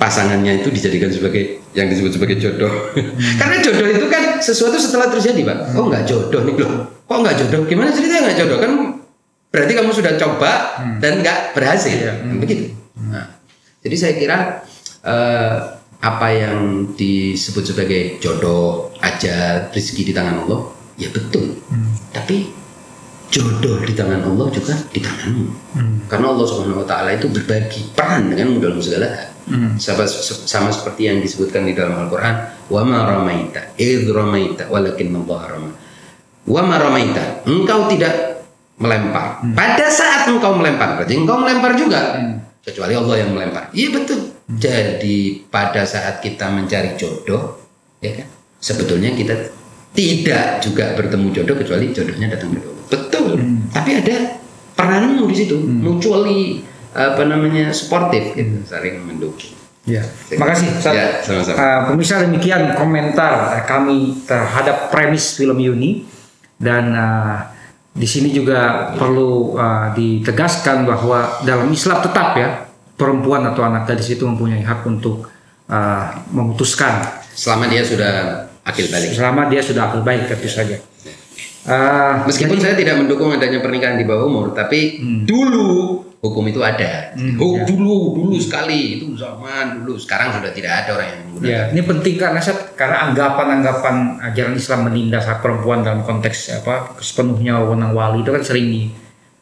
pasangannya 0.00 0.64
itu 0.64 0.72
dijadikan 0.72 1.12
sebagai 1.12 1.60
yang 1.76 1.92
disebut 1.92 2.16
sebagai 2.16 2.40
jodoh. 2.40 2.72
Karena 3.40 3.60
jodoh 3.60 3.84
itu 3.84 4.06
kan 4.08 4.40
sesuatu 4.40 4.80
setelah 4.80 5.12
terjadi, 5.12 5.44
Pak. 5.44 5.76
Oh, 5.76 5.92
nggak 5.92 6.08
jodoh 6.08 6.40
nih 6.48 6.56
loh. 6.56 6.88
Kok 7.04 7.18
nggak 7.20 7.36
jodoh? 7.36 7.60
Gimana 7.68 7.92
ceritanya 7.92 8.32
nggak 8.32 8.38
jodoh? 8.40 8.58
Kan 8.64 8.72
berarti 9.52 9.72
kamu 9.76 9.90
sudah 9.92 10.12
coba 10.16 10.52
dan 11.04 11.20
nggak 11.20 11.52
berhasil. 11.52 11.92
Kan 12.00 12.40
Begitu. 12.40 12.72
Nah, 13.12 13.28
jadi 13.84 13.96
saya 14.00 14.14
kira 14.16 14.38
eh, 15.04 15.56
apa 16.00 16.28
yang 16.32 16.88
disebut 16.96 17.76
sebagai 17.76 18.16
jodoh, 18.24 18.88
ajal, 19.04 19.68
rezeki 19.68 20.10
di 20.10 20.12
tangan 20.16 20.48
Allah, 20.48 20.64
ya 20.96 21.12
betul. 21.12 21.60
Tapi 22.16 22.48
jodoh 23.30 23.78
di 23.84 23.92
tangan 23.94 24.24
Allah 24.26 24.48
juga 24.48 24.74
di 24.90 25.00
tanganmu. 25.04 25.46
Karena 26.10 26.26
Allah 26.32 26.46
Subhanahu 26.48 26.82
wa 26.82 26.88
taala 26.88 27.14
itu 27.14 27.28
berbagi 27.28 27.92
peran 27.92 28.32
dengan 28.32 28.58
dalam 28.58 28.80
segala 28.82 29.06
hal. 29.06 29.29
Sama, 29.76 30.04
sama 30.46 30.70
seperti 30.70 31.10
yang 31.10 31.18
disebutkan 31.18 31.66
di 31.66 31.74
dalam 31.74 31.96
Al-Qur'an, 32.06 32.66
"Wa 32.70 32.82
ma 32.86 33.04
ramaita 33.04 33.74
id 33.76 34.06
ramaita 34.10 34.70
walakin 34.70 35.14
Allah 35.24 35.40
rama." 35.50 35.70
Wa 36.46 36.62
ma 36.64 36.76
ramaita, 36.80 37.44
engkau 37.46 37.90
tidak 37.90 38.42
melempar. 38.80 39.44
Pada 39.52 39.86
saat 39.92 40.26
engkau 40.26 40.56
melempar, 40.56 40.96
berarti 40.96 41.14
engkau 41.14 41.36
melempar 41.36 41.76
juga. 41.76 42.16
Kecuali 42.60 42.92
Allah 42.96 43.16
yang 43.24 43.30
melempar. 43.32 43.72
Iya 43.72 43.88
betul. 43.92 44.36
Jadi 44.50 45.46
pada 45.46 45.86
saat 45.86 46.18
kita 46.20 46.50
mencari 46.50 46.98
jodoh, 46.98 47.60
ya 48.02 48.18
kan? 48.18 48.28
Sebetulnya 48.60 49.14
kita 49.14 49.32
tidak 49.94 50.60
juga 50.60 50.92
bertemu 50.94 51.26
jodoh 51.32 51.56
kecuali 51.56 51.90
jodohnya 51.94 52.26
datang 52.30 52.52
dari 52.54 52.66
Allah. 52.66 52.84
Betul. 52.90 53.28
Tapi 53.70 53.90
ada 54.00 54.16
peranmu 54.74 55.24
di 55.30 55.36
situ, 55.36 55.56
mutually 55.60 56.66
apa 56.90 57.22
namanya 57.22 57.70
sportif 57.70 58.34
gitu, 58.34 58.66
saling 58.66 59.02
mendukung. 59.06 59.60
Ya, 59.88 60.04
terima 60.28 60.52
kasih. 60.52 60.68
Ya, 60.92 61.24
sama-sama. 61.24 61.56
Uh, 61.56 61.80
pemirsa 61.90 62.20
demikian 62.20 62.76
komentar 62.76 63.64
kami 63.64 64.20
terhadap 64.28 64.92
premis 64.92 65.34
film 65.40 65.56
Yuni 65.56 66.04
dan 66.60 66.92
uh, 66.92 67.48
di 67.96 68.04
sini 68.04 68.30
juga 68.30 68.92
perlu 68.94 69.56
uh, 69.56 69.90
ditegaskan 69.96 70.84
bahwa 70.84 71.42
dalam 71.42 71.66
Islam 71.72 71.98
tetap 72.04 72.36
ya 72.36 72.68
perempuan 72.94 73.42
atau 73.48 73.64
anak 73.64 73.88
gadis 73.88 74.12
itu 74.12 74.28
mempunyai 74.28 74.60
hak 74.60 74.84
untuk 74.84 75.26
uh, 75.72 76.04
memutuskan 76.28 77.00
Selama 77.32 77.64
dia 77.72 77.80
sudah 77.80 78.46
akil 78.60 78.92
balik. 78.92 79.16
selama 79.16 79.48
dia 79.48 79.64
sudah 79.64 79.88
akil 79.88 80.04
baik 80.04 80.28
tentu 80.28 80.46
saja. 80.50 80.76
Uh, 81.64 82.24
Meskipun 82.28 82.60
saya 82.60 82.76
tidak 82.76 83.00
mendukung 83.00 83.32
adanya 83.32 83.64
pernikahan 83.64 83.96
di 83.96 84.04
bawah 84.04 84.28
umur, 84.28 84.52
tapi 84.52 85.00
dulu 85.24 86.04
hukum 86.20 86.44
itu 86.52 86.60
ada. 86.60 87.16
Oh, 87.40 87.64
dulu, 87.64 88.20
dulu 88.20 88.36
sekali 88.36 89.00
itu 89.00 89.16
zaman 89.16 89.80
dulu. 89.80 89.96
Sekarang 89.96 90.36
sudah 90.36 90.52
tidak 90.52 90.84
ada 90.84 91.00
orang 91.00 91.08
yang 91.08 91.20
menggunakan. 91.24 91.48
Ya, 91.48 91.62
ini 91.72 91.82
penting 91.82 92.14
karena 92.20 92.40
Seth, 92.44 92.76
karena 92.76 93.08
anggapan-anggapan 93.08 94.20
ajaran 94.28 94.54
Islam 94.54 94.80
menindas 94.92 95.24
hak 95.24 95.40
perempuan 95.40 95.80
dalam 95.80 96.04
konteks 96.04 96.60
apa 96.60 97.00
sepenuhnya 97.00 97.64
wewenang 97.64 97.96
wali 97.96 98.20
itu 98.20 98.30
kan 98.36 98.44
sering 98.44 98.68
di 98.68 98.92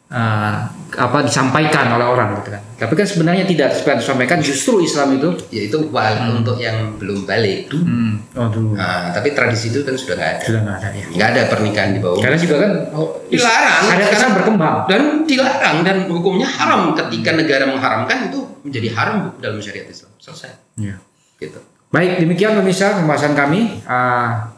uh, 0.09 0.55
apa 0.89 1.17
disampaikan 1.21 1.93
oleh 1.93 2.05
orang 2.05 2.41
gitu 2.41 2.49
kan. 2.49 2.61
Tapi 2.79 2.93
kan 2.97 3.05
sebenarnya 3.05 3.45
tidak 3.45 3.77
disampaikan 3.77 4.39
justru 4.41 4.81
Islam 4.81 5.19
itu 5.19 5.29
Yaitu 5.53 5.85
wal 5.93 6.15
untuk 6.33 6.57
yang 6.57 6.97
belum 6.97 7.29
balik 7.29 7.69
dulu. 7.69 7.85
hmm, 7.85 8.13
oh 8.39 8.47
dulu 8.49 8.69
Nah, 8.73 9.13
tapi 9.13 9.37
tradisi 9.37 9.69
itu 9.69 9.85
kan 9.85 9.93
sudah 9.93 10.15
nggak 10.17 10.31
ada. 10.33 10.43
sudah 10.49 10.61
nggak 10.65 10.77
ada 10.81 10.89
ya. 10.95 11.05
Nggak 11.13 11.29
ada 11.29 11.41
pernikahan 11.53 11.89
di 11.93 11.99
bawah. 12.01 12.19
Karena 12.19 12.37
juga 12.41 12.55
kan 12.57 12.71
oh, 12.97 13.09
dilarang 13.29 13.83
Ada 13.85 14.03
sekarang 14.09 14.33
berkembang. 14.41 14.77
dan 14.89 15.01
dilarang 15.29 15.77
dan 15.85 15.97
hukumnya 16.09 16.47
haram 16.49 16.81
ketika 16.97 17.31
negara 17.37 17.63
mengharamkan 17.69 18.17
itu 18.33 18.39
menjadi 18.65 18.87
haram 18.97 19.17
dalam 19.37 19.61
syariat 19.61 19.87
Islam. 19.87 20.09
Selesai. 20.17 20.51
Ya. 20.81 20.97
Gitu. 21.37 21.59
Baik, 21.89 22.21
demikian 22.21 22.53
pemirsa 22.53 22.97
pembahasan 23.01 23.33
kami. 23.33 23.81
Ah, 23.89 24.57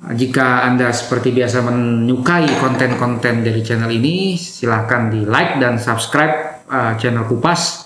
jika 0.00 0.64
Anda 0.64 0.88
seperti 0.96 1.28
biasa 1.36 1.60
menyukai 1.60 2.48
konten-konten 2.56 3.44
dari 3.44 3.60
channel 3.60 3.92
ini, 3.92 4.32
silahkan 4.32 5.12
di 5.12 5.28
like 5.28 5.60
dan 5.60 5.76
subscribe 5.76 6.64
ah, 6.72 6.96
channel 6.96 7.28
Kupas. 7.28 7.84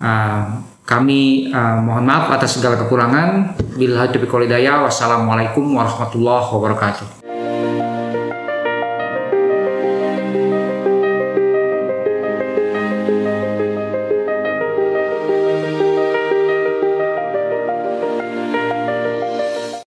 Ah, 0.00 0.64
kami 0.88 1.52
ah, 1.52 1.84
mohon 1.84 2.08
maaf 2.08 2.32
atas 2.32 2.56
segala 2.56 2.80
kekurangan. 2.80 3.60
Bila 3.76 4.08
hidayah. 4.48 4.88
Wassalamualaikum 4.88 5.76
warahmatullahi 5.76 6.48
wabarakatuh. 6.48 7.23